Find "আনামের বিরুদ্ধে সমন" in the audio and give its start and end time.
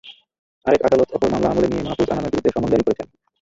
2.11-2.69